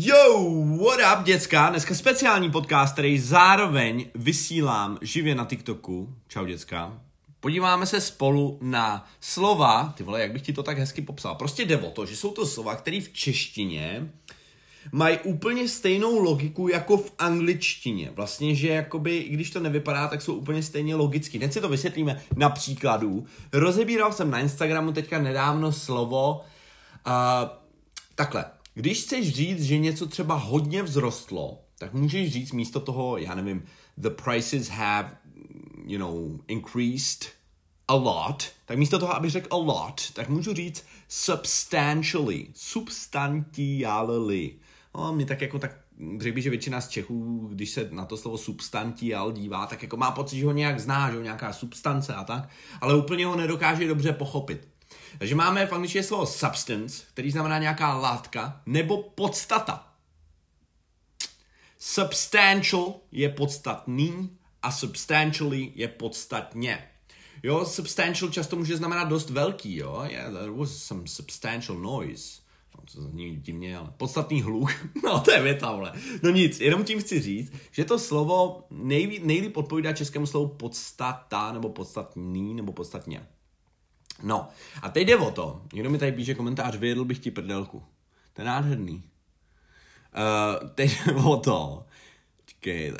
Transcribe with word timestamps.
Yo, 0.00 0.44
what 0.84 1.18
up, 1.18 1.24
děcka? 1.24 1.70
Dneska 1.70 1.94
speciální 1.94 2.50
podcast, 2.50 2.92
který 2.92 3.18
zároveň 3.18 4.06
vysílám 4.14 4.98
živě 5.02 5.34
na 5.34 5.44
TikToku. 5.44 6.14
Čau, 6.28 6.44
děcka. 6.44 7.00
Podíváme 7.40 7.86
se 7.86 8.00
spolu 8.00 8.58
na 8.62 9.06
slova, 9.20 9.94
ty 9.96 10.02
vole, 10.02 10.20
jak 10.20 10.32
bych 10.32 10.42
ti 10.42 10.52
to 10.52 10.62
tak 10.62 10.78
hezky 10.78 11.02
popsal. 11.02 11.34
Prostě 11.34 11.64
jde 11.64 11.76
o 11.76 11.90
to, 11.90 12.06
že 12.06 12.16
jsou 12.16 12.30
to 12.30 12.46
slova, 12.46 12.76
které 12.76 13.00
v 13.00 13.12
češtině 13.12 14.12
mají 14.92 15.18
úplně 15.18 15.68
stejnou 15.68 16.22
logiku 16.22 16.68
jako 16.68 16.96
v 16.96 17.12
angličtině. 17.18 18.10
Vlastně, 18.14 18.54
že 18.54 18.68
jakoby, 18.68 19.16
i 19.16 19.28
když 19.28 19.50
to 19.50 19.60
nevypadá, 19.60 20.08
tak 20.08 20.22
jsou 20.22 20.34
úplně 20.34 20.62
stejně 20.62 20.94
logicky. 20.94 21.38
Hned 21.38 21.52
si 21.52 21.60
to 21.60 21.68
vysvětlíme 21.68 22.22
na 22.36 22.50
příkladu. 22.50 23.26
Rozebíral 23.52 24.12
jsem 24.12 24.30
na 24.30 24.38
Instagramu 24.38 24.92
teďka 24.92 25.18
nedávno 25.18 25.72
slovo 25.72 26.40
uh, 27.06 27.12
takhle. 28.14 28.57
Když 28.78 29.02
chceš 29.02 29.34
říct, 29.34 29.62
že 29.62 29.78
něco 29.78 30.06
třeba 30.06 30.34
hodně 30.34 30.82
vzrostlo, 30.82 31.64
tak 31.78 31.94
můžeš 31.94 32.32
říct 32.32 32.52
místo 32.52 32.80
toho, 32.80 33.18
já 33.18 33.34
nevím, 33.34 33.64
the 33.96 34.10
prices 34.10 34.68
have, 34.68 35.16
you 35.86 35.98
know, 35.98 36.38
increased 36.48 37.32
a 37.88 37.94
lot, 37.94 38.50
tak 38.66 38.78
místo 38.78 38.98
toho, 38.98 39.16
abych 39.16 39.30
řekl 39.30 39.48
a 39.50 39.56
lot, 39.56 40.12
tak 40.12 40.28
můžu 40.28 40.54
říct 40.54 40.84
substantially, 41.08 42.46
substantially. 42.54 44.54
No, 44.94 45.12
mě 45.12 45.26
tak 45.26 45.40
jako 45.40 45.58
tak 45.58 45.80
řekl 46.18 46.40
že 46.40 46.50
většina 46.50 46.80
z 46.80 46.88
Čechů, 46.88 47.48
když 47.52 47.70
se 47.70 47.88
na 47.90 48.04
to 48.04 48.16
slovo 48.16 48.38
substantial 48.38 49.32
dívá, 49.32 49.66
tak 49.66 49.82
jako 49.82 49.96
má 49.96 50.10
pocit, 50.10 50.38
že 50.38 50.46
ho 50.46 50.52
nějak 50.52 50.80
zná, 50.80 51.10
že 51.10 51.16
ho 51.16 51.22
nějaká 51.22 51.52
substance 51.52 52.14
a 52.14 52.24
tak, 52.24 52.48
ale 52.80 52.96
úplně 52.96 53.26
ho 53.26 53.36
nedokáže 53.36 53.88
dobře 53.88 54.12
pochopit. 54.12 54.68
Takže 55.18 55.34
máme 55.34 55.66
v 55.66 55.72
angličtině 55.72 56.04
slovo 56.04 56.26
substance, 56.26 57.02
který 57.12 57.30
znamená 57.30 57.58
nějaká 57.58 57.94
látka, 57.94 58.62
nebo 58.66 59.02
podstata. 59.02 59.92
Substantial 61.78 62.94
je 63.12 63.28
podstatný 63.28 64.38
a 64.62 64.72
substantially 64.72 65.72
je 65.74 65.88
podstatně. 65.88 66.88
Jo, 67.42 67.64
substantial 67.64 68.30
často 68.30 68.56
může 68.56 68.76
znamenat 68.76 69.04
dost 69.04 69.30
velký, 69.30 69.76
jo. 69.76 70.04
Yeah, 70.08 70.32
there 70.32 70.50
was 70.50 70.76
some 70.76 71.02
substantial 71.06 71.78
noise. 71.78 72.40
No, 72.76 72.84
to 72.94 73.02
zní 73.02 73.36
divně, 73.36 73.76
ale 73.76 73.92
podstatný 73.96 74.42
hluk. 74.42 74.70
no, 75.04 75.20
to 75.20 75.30
je 75.30 75.42
věta, 75.42 75.72
vole. 75.72 75.92
No 76.22 76.30
nic, 76.30 76.60
jenom 76.60 76.84
tím 76.84 77.00
chci 77.00 77.20
říct, 77.20 77.52
že 77.70 77.84
to 77.84 77.98
slovo 77.98 78.64
nejlíp, 78.70 79.56
odpovídá 79.56 79.92
českému 79.92 80.26
slovu 80.26 80.48
podstata, 80.48 81.52
nebo 81.52 81.68
podstatný, 81.68 82.54
nebo 82.54 82.72
podstatně. 82.72 83.26
No, 84.22 84.48
a 84.82 84.88
teď 84.88 85.06
jde 85.06 85.16
o 85.16 85.30
to. 85.30 85.62
Někdo 85.72 85.90
mi 85.90 85.98
tady 85.98 86.12
píše 86.12 86.34
komentář, 86.34 86.76
vyjedl 86.76 87.04
bych 87.04 87.18
ti 87.18 87.30
prdelku. 87.30 87.84
To 88.32 88.40
je 88.40 88.46
nádherný. 88.46 88.94
Uh, 88.94 90.68
teď 90.68 90.98
jde 91.06 91.14
o 91.14 91.36
to. 91.36 91.86
Čekej, 92.46 92.94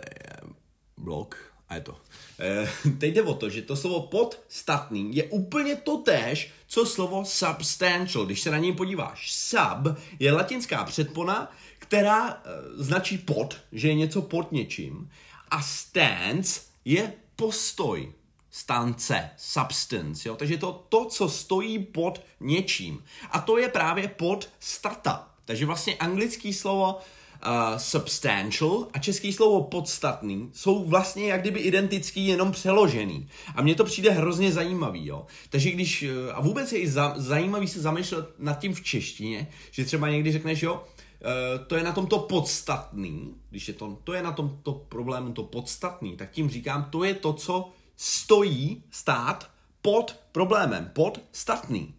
blok. 0.97 1.53
A 1.69 1.75
je 1.75 1.81
to. 1.81 1.93
Uh, 1.93 2.97
teď 2.99 3.15
jde 3.15 3.23
o 3.23 3.35
to, 3.35 3.51
že 3.51 3.63
to 3.63 3.77
slovo 3.77 4.01
podstatný 4.01 5.17
je 5.17 5.25
úplně 5.25 5.77
to 5.77 5.97
též, 5.97 6.53
co 6.67 6.87
slovo 6.87 7.25
substantial. 7.25 8.27
Když 8.27 8.41
se 8.41 8.51
na 8.51 8.59
něj 8.59 8.73
podíváš. 8.73 9.33
Sub 9.33 9.99
je 10.19 10.33
latinská 10.33 10.85
předpona, 10.85 11.53
která 11.79 12.35
uh, 12.35 12.41
značí 12.77 13.19
pod, 13.19 13.57
že 13.73 13.89
je 13.89 13.95
něco 13.95 14.23
pod 14.23 14.53
něčím. 14.53 15.11
A 15.51 15.63
stance 15.63 16.61
je 16.85 17.13
postoj 17.37 18.13
stance, 18.51 19.31
substance, 19.37 20.29
jo? 20.29 20.37
takže 20.37 20.59
to 20.59 20.87
to, 20.89 21.05
co 21.05 21.29
stojí 21.29 21.79
pod 21.79 22.23
něčím. 22.41 23.05
A 23.31 23.41
to 23.41 23.59
je 23.59 23.69
právě 23.69 24.09
pod 24.09 24.49
stata. 24.61 25.29
Takže 25.45 25.67
vlastně 25.67 25.97
anglický 25.97 26.55
slovo 26.55 26.95
uh, 26.95 27.77
substantial 27.77 28.87
a 28.93 28.99
český 28.99 29.33
slovo 29.33 29.63
podstatný 29.65 30.51
jsou 30.53 30.85
vlastně 30.85 31.29
jak 31.29 31.41
kdyby 31.41 31.61
identický, 31.61 32.27
jenom 32.27 32.53
přeložený. 32.53 33.29
A 33.55 33.63
mně 33.63 33.75
to 33.75 33.85
přijde 33.85 34.11
hrozně 34.11 34.53
zajímavý, 34.53 35.07
jo. 35.07 35.27
Takže 35.51 35.71
když, 35.71 36.03
uh, 36.03 36.09
a 36.33 36.41
vůbec 36.41 36.73
je 36.73 36.79
i 36.79 36.89
za, 36.89 37.15
zajímavý 37.17 37.69
se 37.69 37.81
zamýšlet 37.81 38.27
nad 38.39 38.59
tím 38.59 38.75
v 38.75 38.83
češtině, 38.83 39.49
že 39.71 39.85
třeba 39.85 40.11
někdy 40.11 40.33
řekneš, 40.33 40.63
jo, 40.63 40.85
Uh, 41.19 41.67
to 41.67 41.77
je 41.77 41.83
na 41.83 41.93
tomto 41.93 42.19
podstatný, 42.19 43.35
když 43.51 43.69
je 43.69 43.75
to, 43.75 43.99
to 44.05 44.13
je 44.13 44.23
na 44.23 44.33
tomto 44.33 44.73
problému 44.73 45.33
to 45.33 45.43
podstatný, 45.43 46.17
tak 46.17 46.31
tím 46.31 46.51
říkám, 46.51 46.89
to 46.91 47.05
je 47.05 47.15
to, 47.15 47.33
co 47.33 47.73
stojí 47.99 48.83
stát 48.91 49.51
pod 49.83 50.17
problémem, 50.33 50.91
pod 50.95 51.21
statný. 51.33 51.95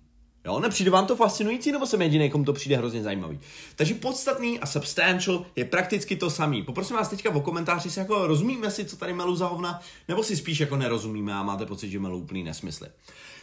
Jo, 0.45 0.59
nepřijde 0.59 0.91
vám 0.91 1.07
to 1.07 1.15
fascinující, 1.15 1.71
nebo 1.71 1.85
jsem 1.85 2.01
jediný, 2.01 2.29
komu 2.29 2.43
to 2.43 2.53
přijde 2.53 2.77
hrozně 2.77 3.03
zajímavý. 3.03 3.39
Takže 3.75 3.93
podstatný 3.93 4.59
a 4.59 4.65
substantial 4.65 5.45
je 5.55 5.65
prakticky 5.65 6.15
to 6.15 6.29
samý. 6.29 6.63
Poprosím 6.63 6.95
vás 6.95 7.09
teďka 7.09 7.29
o 7.29 7.41
komentáři, 7.41 7.87
jestli 7.87 8.01
jako 8.01 8.27
rozumíme 8.27 8.71
si, 8.71 8.85
co 8.85 8.97
tady 8.97 9.13
melu 9.13 9.35
za 9.35 9.47
hovna, 9.47 9.81
nebo 10.07 10.23
si 10.23 10.37
spíš 10.37 10.59
jako 10.59 10.77
nerozumíme 10.77 11.33
a 11.33 11.43
máte 11.43 11.65
pocit, 11.65 11.89
že 11.89 11.99
melu 11.99 12.17
úplný 12.17 12.43
nesmysly. 12.43 12.87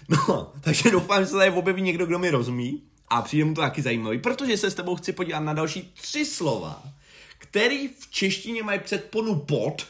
No, 0.08 0.52
takže 0.60 0.90
doufám, 0.90 1.20
že 1.20 1.26
se 1.26 1.36
tady 1.36 1.50
objeví 1.50 1.82
někdo, 1.82 2.06
kdo 2.06 2.18
mi 2.18 2.30
rozumí 2.30 2.82
a 3.08 3.22
přijde 3.22 3.44
mu 3.44 3.54
to 3.54 3.60
taky 3.60 3.82
zajímavý, 3.82 4.18
protože 4.18 4.56
se 4.56 4.70
s 4.70 4.74
tebou 4.74 4.96
chci 4.96 5.12
podívat 5.12 5.40
na 5.40 5.52
další 5.52 5.92
tři 6.00 6.24
slova, 6.24 6.82
které 7.38 7.88
v 8.00 8.10
češtině 8.10 8.62
mají 8.62 8.80
předponu 8.80 9.34
pod, 9.34 9.86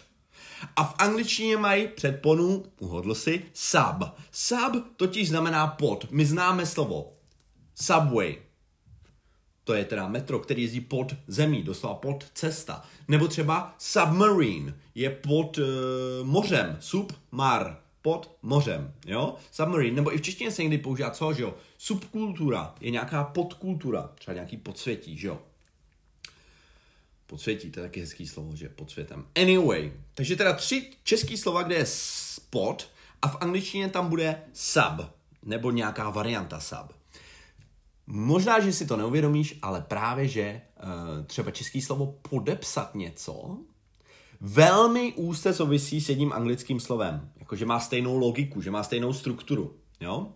a 0.76 0.84
v 0.84 0.94
angličtině 0.98 1.56
mají 1.56 1.88
předponu, 1.88 2.64
uhodl 2.80 3.14
si, 3.14 3.42
sub. 3.52 4.04
Sub 4.30 4.84
totiž 4.96 5.28
znamená 5.28 5.66
pod. 5.66 6.06
My 6.10 6.26
známe 6.26 6.66
slovo 6.66 7.12
subway. 7.74 8.36
To 9.64 9.74
je 9.74 9.84
teda 9.84 10.08
metro, 10.08 10.38
který 10.38 10.62
jezdí 10.62 10.80
pod 10.80 11.14
zemí, 11.26 11.62
doslova 11.62 11.94
pod 11.94 12.24
cesta. 12.34 12.84
Nebo 13.08 13.28
třeba 13.28 13.74
submarine 13.78 14.74
je 14.94 15.10
pod 15.10 15.58
uh, 15.58 15.64
mořem, 16.22 16.76
submar, 16.80 17.78
pod 18.02 18.36
mořem, 18.42 18.94
jo? 19.06 19.34
Submarine, 19.50 19.96
nebo 19.96 20.14
i 20.14 20.18
v 20.18 20.22
češtině 20.22 20.50
se 20.50 20.62
někdy 20.62 20.78
používá 20.78 21.10
co, 21.10 21.32
že 21.32 21.42
jo? 21.42 21.54
Subkultura 21.78 22.74
je 22.80 22.90
nějaká 22.90 23.24
podkultura, 23.24 24.10
třeba 24.14 24.34
nějaký 24.34 24.56
podsvětí, 24.56 25.18
že 25.18 25.26
jo? 25.26 25.38
Podsvětí, 27.26 27.70
to 27.70 27.80
je 27.80 27.86
taky 27.86 28.00
hezký 28.00 28.26
slovo, 28.26 28.56
že 28.56 28.68
pod 28.68 28.90
světem. 28.90 29.26
Anyway, 29.42 29.92
takže 30.14 30.36
teda 30.36 30.52
tři 30.52 30.90
český 31.04 31.36
slova, 31.36 31.62
kde 31.62 31.74
je 31.74 31.86
spot 31.88 32.90
a 33.22 33.28
v 33.28 33.36
angličtině 33.40 33.88
tam 33.88 34.08
bude 34.08 34.42
sub, 34.52 35.10
nebo 35.42 35.70
nějaká 35.70 36.10
varianta 36.10 36.60
sub. 36.60 36.92
Možná, 38.06 38.60
že 38.60 38.72
si 38.72 38.86
to 38.86 38.96
neuvědomíš, 38.96 39.58
ale 39.62 39.80
právě, 39.80 40.28
že 40.28 40.60
uh, 40.82 41.24
třeba 41.26 41.50
český 41.50 41.82
slovo 41.82 42.18
podepsat 42.22 42.94
něco 42.94 43.58
velmi 44.40 45.12
úzce 45.16 45.54
souvisí 45.54 46.00
s 46.00 46.08
jedním 46.08 46.32
anglickým 46.32 46.80
slovem. 46.80 47.30
Jakože 47.36 47.66
má 47.66 47.80
stejnou 47.80 48.18
logiku, 48.18 48.62
že 48.62 48.70
má 48.70 48.82
stejnou 48.82 49.12
strukturu. 49.12 49.74
Jo? 50.00 50.32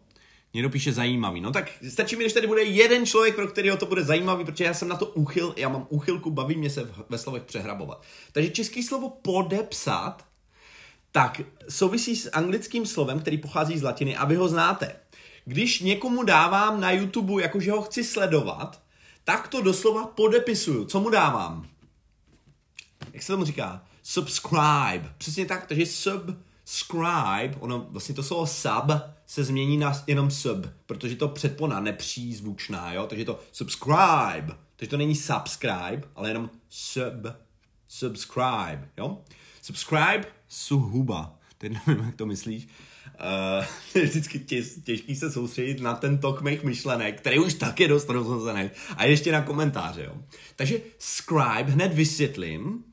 Někdo 0.54 0.70
píše 0.70 0.92
zajímavý. 0.92 1.40
No 1.40 1.52
tak 1.52 1.70
stačí 1.88 2.16
mi, 2.16 2.24
když 2.24 2.32
tady 2.32 2.46
bude 2.46 2.62
jeden 2.62 3.06
člověk, 3.06 3.34
pro 3.34 3.46
kterého 3.48 3.76
to 3.76 3.86
bude 3.86 4.04
zajímavý, 4.04 4.44
protože 4.44 4.64
já 4.64 4.74
jsem 4.74 4.88
na 4.88 4.96
to 4.96 5.06
úchyl, 5.06 5.54
já 5.56 5.68
mám 5.68 5.86
úchylku, 5.88 6.30
baví 6.30 6.56
mě 6.56 6.70
se 6.70 6.90
ve 7.08 7.18
slovech 7.18 7.42
přehrabovat. 7.42 8.02
Takže 8.32 8.50
český 8.50 8.82
slovo 8.82 9.10
podepsat, 9.10 10.24
tak 11.12 11.40
souvisí 11.68 12.16
s 12.16 12.30
anglickým 12.30 12.86
slovem, 12.86 13.20
který 13.20 13.38
pochází 13.38 13.78
z 13.78 13.82
latiny 13.82 14.16
a 14.16 14.24
vy 14.24 14.36
ho 14.36 14.48
znáte. 14.48 14.96
Když 15.44 15.80
někomu 15.80 16.22
dávám 16.22 16.80
na 16.80 16.90
YouTube, 16.90 17.42
jakože 17.42 17.70
ho 17.70 17.82
chci 17.82 18.04
sledovat, 18.04 18.82
tak 19.24 19.48
to 19.48 19.62
doslova 19.62 20.06
podepisuju. 20.06 20.84
Co 20.84 21.00
mu 21.00 21.10
dávám? 21.10 21.68
Jak 23.12 23.22
se 23.22 23.32
tomu 23.32 23.44
říká? 23.44 23.84
Subscribe. 24.02 25.14
Přesně 25.18 25.46
tak, 25.46 25.66
takže 25.66 25.86
subscribe, 25.86 27.54
ono 27.60 27.86
vlastně 27.90 28.14
to 28.14 28.22
slovo 28.22 28.46
sub 28.46 28.92
se 29.30 29.44
změní 29.44 29.76
na 29.76 30.02
jenom 30.06 30.30
sub, 30.30 30.66
protože 30.86 31.16
to 31.16 31.28
předpona 31.28 31.80
nepřízvučná, 31.80 32.92
jo, 32.92 33.06
takže 33.06 33.24
to 33.24 33.40
subscribe, 33.52 34.56
takže 34.76 34.90
to 34.90 34.96
není 34.96 35.14
subscribe, 35.14 36.02
ale 36.14 36.30
jenom 36.30 36.50
sub, 36.68 37.26
subscribe, 37.88 38.88
jo. 38.98 39.18
Subscribe, 39.62 40.24
suhuba, 40.48 41.38
teď 41.58 41.72
nevím, 41.86 42.04
jak 42.04 42.16
to 42.16 42.26
myslíš. 42.26 42.68
Uh, 43.20 43.64
je 43.94 44.02
vždycky 44.02 44.38
těž, 44.38 44.66
těžký 44.84 45.16
se 45.16 45.32
soustředit 45.32 45.80
na 45.80 45.94
ten 45.94 46.18
tok 46.18 46.42
mých 46.42 46.62
myšlenek, 46.62 47.20
který 47.20 47.38
už 47.38 47.54
tak 47.54 47.80
je 47.80 47.88
dost 47.88 48.08
rozhozený. 48.08 48.70
A 48.96 49.04
ještě 49.04 49.32
na 49.32 49.42
komentáře, 49.42 50.04
jo. 50.04 50.14
Takže 50.56 50.80
scribe 50.98 51.72
hned 51.72 51.94
vysvětlím. 51.94 52.84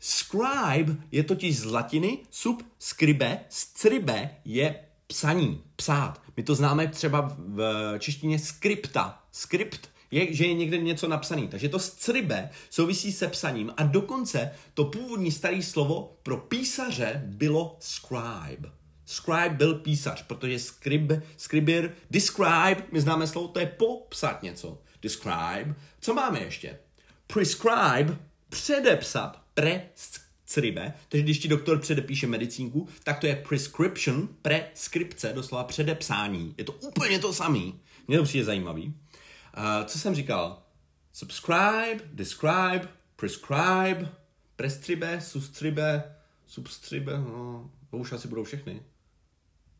Scribe 0.00 0.96
je 1.12 1.22
totiž 1.22 1.58
z 1.58 1.64
latiny 1.64 2.18
subscribe, 2.30 3.40
scribe 3.48 4.30
je 4.44 4.74
psaní, 5.12 5.62
psát. 5.76 6.22
My 6.36 6.42
to 6.42 6.54
známe 6.54 6.88
třeba 6.88 7.36
v 7.38 7.94
češtině 7.98 8.38
skripta. 8.38 9.22
Skript 9.32 9.90
je, 10.10 10.34
že 10.34 10.46
je 10.46 10.54
někde 10.54 10.78
něco 10.78 11.08
napsaný. 11.08 11.48
Takže 11.48 11.68
to 11.68 11.78
scribe 11.78 12.50
souvisí 12.70 13.12
se 13.12 13.28
psaním 13.28 13.72
a 13.76 13.82
dokonce 13.82 14.50
to 14.74 14.84
původní 14.84 15.32
staré 15.32 15.62
slovo 15.62 16.16
pro 16.22 16.36
písaře 16.36 17.22
bylo 17.26 17.76
scribe. 17.80 18.72
Scribe 19.06 19.48
byl 19.48 19.74
písař, 19.74 20.22
protože 20.22 20.58
scrib, 20.58 21.12
scribir, 21.36 21.92
describe, 22.10 22.82
my 22.92 23.00
známe 23.00 23.26
slovo, 23.26 23.48
to 23.48 23.60
je 23.60 23.66
popsat 23.66 24.42
něco. 24.42 24.78
Describe. 25.02 25.74
Co 26.00 26.14
máme 26.14 26.40
ještě? 26.40 26.78
prescribe, 27.26 28.16
předepsat, 28.48 29.42
prescribe, 29.54 30.21
takže 31.08 31.22
když 31.22 31.38
ti 31.38 31.48
doktor 31.48 31.78
předepíše 31.78 32.26
medicínku, 32.26 32.88
tak 33.04 33.18
to 33.18 33.26
je 33.26 33.36
prescription, 33.48 34.28
preskripce, 34.42 35.32
doslova 35.32 35.64
předepsání. 35.64 36.54
Je 36.58 36.64
to 36.64 36.72
úplně 36.72 37.18
to 37.18 37.32
samý. 37.32 37.80
Mně 38.08 38.18
to 38.18 38.24
přijde 38.24 38.44
zajímavý. 38.44 38.86
Uh, 38.86 39.86
co 39.86 39.98
jsem 39.98 40.14
říkal? 40.14 40.62
Subscribe, 41.12 42.00
describe, 42.12 42.88
prescribe, 43.16 44.08
prestribe, 44.56 45.20
sustribe, 45.20 46.14
substribe, 46.46 47.18
no, 47.18 47.70
to 47.90 47.96
už 47.96 48.12
asi 48.12 48.28
budou 48.28 48.44
všechny. 48.44 48.82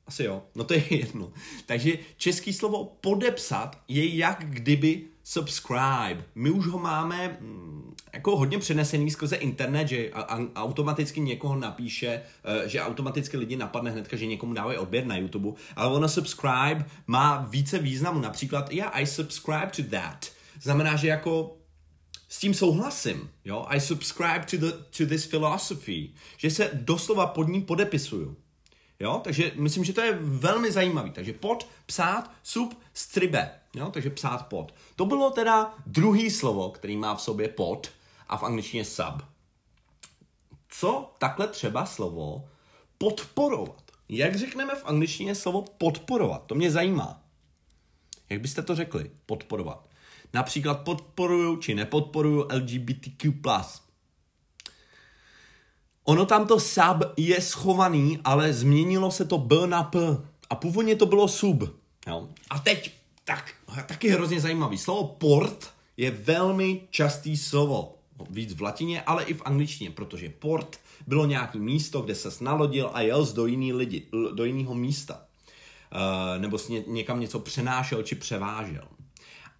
Asi 0.06 0.24
jo, 0.24 0.42
no 0.54 0.64
to 0.64 0.74
je 0.74 0.94
jedno. 0.96 1.32
Takže 1.66 1.92
český 2.16 2.52
slovo 2.52 2.84
podepsat 2.84 3.82
je 3.88 4.16
jak 4.16 4.44
kdyby 4.48 5.04
subscribe. 5.22 6.24
My 6.34 6.50
už 6.50 6.66
ho 6.66 6.78
máme 6.78 7.36
mm, 7.40 7.94
jako 8.12 8.36
hodně 8.36 8.58
přenesený 8.58 9.10
skrze 9.10 9.36
internet, 9.36 9.88
že 9.88 10.10
automaticky 10.54 11.20
někoho 11.20 11.56
napíše, 11.56 12.22
eh, 12.44 12.68
že 12.68 12.82
automaticky 12.82 13.36
lidi 13.36 13.56
napadne 13.56 13.90
hnedka, 13.90 14.16
že 14.16 14.26
někomu 14.26 14.54
dávají 14.54 14.78
odběr 14.78 15.06
na 15.06 15.16
YouTube, 15.16 15.60
ale 15.76 15.94
ono 15.94 16.08
subscribe 16.08 16.84
má 17.06 17.46
více 17.50 17.78
významu. 17.78 18.20
Například, 18.20 18.72
yeah, 18.72 18.90
I 18.94 19.06
subscribe 19.06 19.70
to 19.76 19.82
that. 19.82 20.26
Znamená, 20.62 20.96
že 20.96 21.08
jako 21.08 21.56
s 22.28 22.38
tím 22.38 22.54
souhlasím, 22.54 23.30
jo, 23.44 23.66
I 23.68 23.80
subscribe 23.80 24.44
to, 24.50 24.56
the, 24.56 24.72
to 24.72 25.06
this 25.06 25.26
philosophy, 25.26 26.10
že 26.36 26.50
se 26.50 26.70
doslova 26.72 27.26
pod 27.26 27.48
ní 27.48 27.60
podepisuju. 27.62 28.36
Jo? 29.00 29.20
Takže 29.24 29.52
myslím, 29.54 29.84
že 29.84 29.92
to 29.92 30.00
je 30.00 30.18
velmi 30.22 30.72
zajímavý. 30.72 31.10
Takže 31.10 31.32
pod, 31.32 31.68
psát, 31.86 32.30
sub, 32.42 32.80
stribe. 32.94 33.50
Jo? 33.74 33.90
Takže 33.90 34.10
psát 34.10 34.46
pod. 34.46 34.74
To 34.96 35.04
bylo 35.04 35.30
teda 35.30 35.74
druhý 35.86 36.30
slovo, 36.30 36.70
který 36.70 36.96
má 36.96 37.14
v 37.14 37.22
sobě 37.22 37.48
pod 37.48 37.90
a 38.28 38.36
v 38.36 38.42
angličtině 38.42 38.84
sub. 38.84 39.22
Co 40.68 41.14
takhle 41.18 41.48
třeba 41.48 41.86
slovo 41.86 42.48
podporovat? 42.98 43.82
Jak 44.08 44.36
řekneme 44.36 44.74
v 44.74 44.84
angličtině 44.84 45.34
slovo 45.34 45.62
podporovat? 45.78 46.42
To 46.46 46.54
mě 46.54 46.70
zajímá. 46.70 47.22
Jak 48.30 48.40
byste 48.40 48.62
to 48.62 48.74
řekli? 48.74 49.10
Podporovat. 49.26 49.88
Například 50.34 50.74
podporuju 50.74 51.56
či 51.56 51.74
nepodporuju 51.74 52.48
LGBTQ+. 52.52 53.32
Ono 56.04 56.26
tam 56.26 56.46
to 56.46 56.60
sub 56.60 57.02
je 57.16 57.40
schovaný, 57.40 58.18
ale 58.24 58.52
změnilo 58.52 59.10
se 59.10 59.24
to 59.24 59.38
B 59.38 59.66
na 59.66 59.82
P. 59.82 59.98
A 60.50 60.54
původně 60.54 60.96
to 60.96 61.06
bylo 61.06 61.28
sub. 61.28 61.62
Jo? 62.06 62.28
A 62.50 62.58
teď, 62.58 63.01
tak, 63.24 63.54
taky 63.86 64.08
hrozně 64.08 64.40
zajímavý. 64.40 64.78
Slovo 64.78 65.04
port 65.04 65.70
je 65.96 66.10
velmi 66.10 66.80
častý 66.90 67.36
slovo. 67.36 67.98
Víc 68.30 68.54
v 68.54 68.62
latině, 68.62 69.02
ale 69.02 69.24
i 69.24 69.34
v 69.34 69.42
angličtině, 69.44 69.90
protože 69.90 70.28
port 70.28 70.80
bylo 71.06 71.26
nějaký 71.26 71.58
místo, 71.58 72.00
kde 72.00 72.14
se 72.14 72.44
nalodil 72.44 72.90
a 72.92 73.00
jel 73.00 73.26
do, 73.26 73.46
jiný 73.46 73.72
lidi, 73.72 74.06
do 74.34 74.44
jiného 74.44 74.74
místa. 74.74 75.20
Uh, 75.94 76.42
nebo 76.42 76.58
si 76.58 76.84
někam 76.86 77.20
něco 77.20 77.40
přenášel 77.40 78.02
či 78.02 78.14
převážel. 78.14 78.88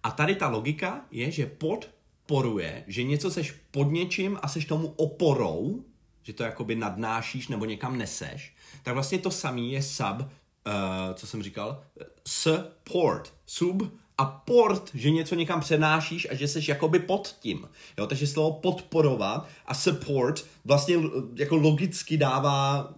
A 0.03 0.11
tady 0.11 0.35
ta 0.35 0.49
logika 0.49 1.05
je, 1.11 1.31
že 1.31 1.45
podporuje, 1.45 2.83
že 2.87 3.03
něco 3.03 3.31
seš 3.31 3.53
pod 3.71 3.91
něčím 3.91 4.39
a 4.41 4.47
seš 4.47 4.65
tomu 4.65 4.87
oporou, 4.87 5.83
že 6.23 6.33
to 6.33 6.43
jakoby 6.43 6.75
nadnášíš 6.75 7.47
nebo 7.47 7.65
někam 7.65 7.97
neseš, 7.97 8.55
tak 8.83 8.93
vlastně 8.93 9.19
to 9.19 9.31
samý 9.31 9.71
je 9.71 9.81
sub, 9.81 10.27
uh, 10.67 11.13
co 11.13 11.27
jsem 11.27 11.43
říkal, 11.43 11.83
support. 12.27 13.33
Sub 13.45 13.93
a 14.17 14.25
port, 14.25 14.91
že 14.93 15.11
něco 15.11 15.35
někam 15.35 15.61
přenášíš 15.61 16.27
a 16.31 16.35
že 16.35 16.47
jsi 16.47 16.59
jakoby 16.67 16.99
pod 16.99 17.35
tím. 17.39 17.69
Jo, 17.97 18.07
takže 18.07 18.27
slovo 18.27 18.51
podporovat 18.51 19.47
a 19.65 19.73
support 19.73 20.45
vlastně 20.65 20.95
jako 21.35 21.55
logicky 21.55 22.17
dává 22.17 22.93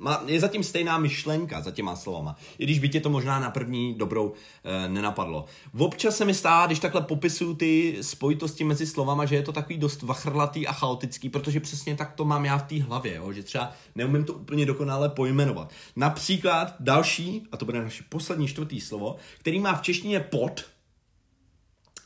má, 0.00 0.22
je 0.26 0.40
zatím 0.40 0.64
stejná 0.64 0.98
myšlenka 0.98 1.60
za 1.60 1.70
těma 1.70 1.96
slovama, 1.96 2.36
i 2.58 2.64
když 2.64 2.78
by 2.78 2.88
tě 2.88 3.00
to 3.00 3.10
možná 3.10 3.40
na 3.40 3.50
první 3.50 3.94
dobrou 3.94 4.32
e, 4.64 4.88
nenapadlo. 4.88 5.44
Občas 5.78 6.16
se 6.16 6.24
mi 6.24 6.34
stává, 6.34 6.66
když 6.66 6.78
takhle 6.78 7.00
popisuju 7.00 7.54
ty 7.54 7.98
spojitosti 8.00 8.64
mezi 8.64 8.86
slovama, 8.86 9.26
že 9.26 9.34
je 9.34 9.42
to 9.42 9.52
takový 9.52 9.78
dost 9.78 10.02
vachrlatý 10.02 10.66
a 10.66 10.72
chaotický, 10.72 11.28
protože 11.28 11.60
přesně 11.60 11.96
tak 11.96 12.12
to 12.12 12.24
mám 12.24 12.44
já 12.44 12.58
v 12.58 12.62
té 12.62 12.82
hlavě, 12.82 13.14
jo? 13.14 13.32
že 13.32 13.42
třeba 13.42 13.72
neumím 13.94 14.24
to 14.24 14.32
úplně 14.32 14.66
dokonale 14.66 15.08
pojmenovat. 15.08 15.72
Například 15.96 16.74
další, 16.80 17.42
a 17.52 17.56
to 17.56 17.64
bude 17.64 17.82
naše 17.82 18.04
poslední 18.08 18.48
čtvrtý 18.48 18.80
slovo, 18.80 19.16
který 19.38 19.60
má 19.60 19.74
v 19.74 19.82
češtině 19.82 20.20
pod 20.20 20.64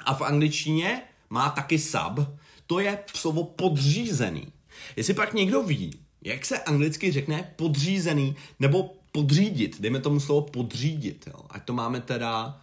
a 0.05 0.15
v 0.15 0.23
angličtině 0.23 1.03
má 1.31 1.51
taky 1.51 1.79
sub, 1.79 2.21
to 2.67 2.79
je 2.79 2.99
slovo 3.15 3.45
podřízený. 3.45 4.53
Jestli 4.97 5.15
pak 5.15 5.35
někdo 5.35 5.63
ví, 5.63 6.04
jak 6.25 6.47
se 6.47 6.63
anglicky 6.63 7.13
řekne 7.13 7.53
podřízený 7.57 8.37
nebo 8.61 8.95
podřídit, 9.13 9.81
dejme 9.81 10.01
tomu 10.01 10.21
slovo 10.21 10.43
podřídit, 10.43 11.27
jo? 11.27 11.45
ať 11.51 11.65
to 11.65 11.73
máme 11.73 12.01
teda, 12.01 12.61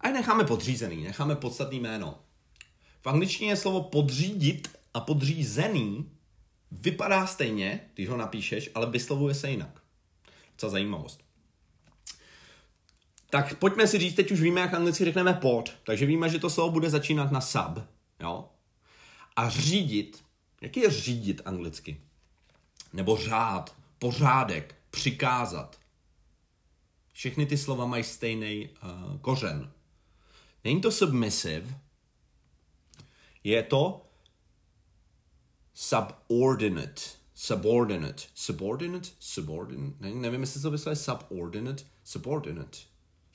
a 0.00 0.08
necháme 0.08 0.44
podřízený, 0.44 1.04
necháme 1.04 1.36
podstatný 1.36 1.80
jméno. 1.80 2.18
V 3.00 3.06
angličtině 3.06 3.50
je 3.50 3.56
slovo 3.56 3.82
podřídit 3.82 4.68
a 4.94 5.00
podřízený 5.00 6.10
vypadá 6.72 7.26
stejně, 7.26 7.80
když 7.94 8.08
ho 8.08 8.16
napíšeš, 8.16 8.70
ale 8.74 8.90
vyslovuje 8.90 9.34
se 9.34 9.50
jinak. 9.50 9.82
Co 10.56 10.70
zajímavost. 10.70 11.24
Tak 13.30 13.58
pojďme 13.58 13.86
si 13.86 13.98
říct, 13.98 14.14
teď 14.14 14.30
už 14.30 14.40
víme, 14.40 14.60
jak 14.60 14.74
anglicky 14.74 15.04
řekneme 15.04 15.34
pod, 15.34 15.72
takže 15.84 16.06
víme, 16.06 16.28
že 16.28 16.38
to 16.38 16.50
slovo 16.50 16.70
bude 16.70 16.90
začínat 16.90 17.32
na 17.32 17.40
sub, 17.40 17.82
jo? 18.20 18.48
A 19.36 19.48
řídit, 19.48 20.24
jaký 20.60 20.80
je 20.80 20.90
řídit 20.90 21.42
anglicky? 21.44 22.00
Nebo 22.92 23.16
řád, 23.16 23.76
pořádek, 23.98 24.74
přikázat. 24.90 25.78
Všechny 27.12 27.46
ty 27.46 27.58
slova 27.58 27.86
mají 27.86 28.04
stejný 28.04 28.68
uh, 28.68 29.18
kořen. 29.20 29.72
Není 30.64 30.80
to 30.80 30.92
submissive, 30.92 31.80
je 33.44 33.62
to 33.62 34.06
subordinate. 35.74 37.02
Subordinate. 37.34 38.22
Subordinate? 38.34 39.08
Subordinate? 39.18 39.96
Ne, 40.00 40.14
nevím, 40.14 40.40
jestli 40.40 40.60
to 40.60 40.70
vyslovuje 40.70 40.96
subordinate. 40.96 41.84
Subordinate. 42.04 42.78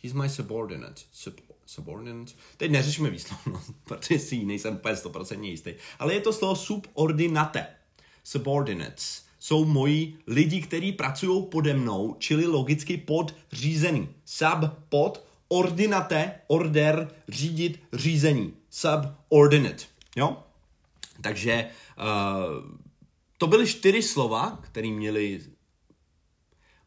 He's 0.04 0.14
my 0.14 0.30
subordinate. 0.30 1.02
Sub, 1.12 1.42
subordinate. 1.66 2.34
Teď 2.58 2.72
neřešíme 2.72 3.10
výslovnost, 3.10 3.72
protože 3.84 4.20
si 4.20 4.46
nejsem 4.46 4.76
úplně 4.76 4.96
100% 4.96 5.44
jistý. 5.44 5.74
Ale 6.00 6.14
je 6.14 6.22
to 6.22 6.34
slovo 6.34 6.56
subordinate. 6.56 7.68
Subordinates 8.24 9.24
jsou 9.44 9.66
moji 9.66 10.18
lidi, 10.28 10.62
kteří 10.62 10.92
pracují 10.92 11.46
pode 11.46 11.74
mnou, 11.74 12.16
čili 12.20 12.46
logicky 12.46 12.98
podřízený. 12.98 14.10
Sub, 14.26 14.60
pod, 14.90 15.26
ordinate, 15.48 16.32
order, 16.48 17.12
řídit, 17.28 17.84
řízení. 17.94 18.54
Subordinate. 18.70 19.84
Jo? 20.16 20.38
Takže 21.22 21.68
uh, 21.98 22.72
to 23.38 23.48
byly 23.48 23.68
čtyři 23.68 24.02
slova, 24.02 24.60
které 24.62 24.88
měly 24.88 25.42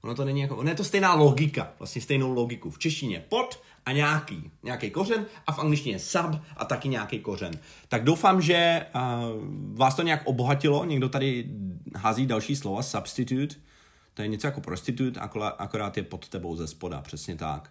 Ono 0.02 0.14
to 0.14 0.24
není 0.24 0.40
jako, 0.40 0.56
ono 0.56 0.70
je 0.70 0.74
to 0.74 0.84
stejná 0.84 1.14
logika, 1.14 1.72
vlastně 1.78 2.02
stejnou 2.02 2.32
logiku. 2.32 2.70
V 2.70 2.78
češtině 2.78 3.24
pod 3.28 3.62
a 3.86 3.92
nějaký, 3.92 4.50
nějaký 4.62 4.90
kořen 4.90 5.26
a 5.46 5.52
v 5.52 5.58
angličtině 5.58 5.98
sub 5.98 6.40
a 6.56 6.64
taky 6.64 6.88
nějaký 6.88 7.20
kořen. 7.20 7.52
Tak 7.88 8.04
doufám, 8.04 8.42
že 8.42 8.86
uh, 8.94 9.00
vás 9.78 9.94
to 9.94 10.02
nějak 10.02 10.22
obohatilo. 10.24 10.84
Někdo 10.84 11.08
tady 11.08 11.44
hází 11.96 12.26
další 12.26 12.56
slova, 12.56 12.82
substitute. 12.82 13.54
To 14.14 14.22
je 14.22 14.28
něco 14.28 14.46
jako 14.46 14.60
prostitute, 14.60 15.20
akorát 15.58 15.96
je 15.96 16.02
pod 16.02 16.28
tebou 16.28 16.56
ze 16.56 16.66
spoda, 16.66 17.02
přesně 17.02 17.36
tak. 17.36 17.70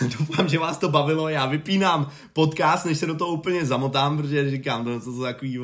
Doufám, 0.18 0.48
že 0.48 0.58
vás 0.58 0.78
to 0.78 0.88
bavilo, 0.88 1.28
já 1.28 1.46
vypínám 1.46 2.10
podcast, 2.32 2.86
než 2.86 2.98
se 2.98 3.06
do 3.06 3.14
toho 3.14 3.32
úplně 3.32 3.64
zamotám, 3.64 4.16
protože 4.16 4.50
říkám, 4.50 4.84
to, 4.84 5.00
to 5.00 5.12
jsou 5.12 5.22
takový, 5.22 5.58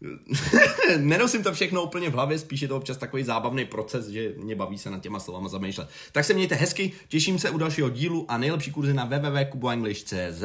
Nenosím 0.98 1.42
to 1.42 1.52
všechno 1.52 1.82
úplně 1.82 2.10
v 2.10 2.12
hlavě, 2.12 2.38
spíš 2.38 2.60
je 2.60 2.68
to 2.68 2.76
občas 2.76 2.96
takový 2.96 3.24
zábavný 3.24 3.64
proces, 3.64 4.08
že 4.08 4.32
mě 4.36 4.54
baví 4.54 4.78
se 4.78 4.90
nad 4.90 5.02
těma 5.02 5.20
slovama 5.20 5.48
zamýšlet. 5.48 5.88
Tak 6.12 6.24
se 6.24 6.34
mějte 6.34 6.54
hezky, 6.54 6.92
těším 7.08 7.38
se 7.38 7.50
u 7.50 7.58
dalšího 7.58 7.90
dílu 7.90 8.26
a 8.28 8.38
nejlepší 8.38 8.70
kurzy 8.72 8.94
na 8.94 9.04
www.kuboenglish.cz 9.04 10.44